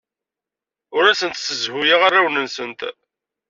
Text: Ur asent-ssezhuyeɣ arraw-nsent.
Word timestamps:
Ur 0.95 1.03
asent-ssezhuyeɣ 1.05 2.01
arraw-nsent. 2.07 2.81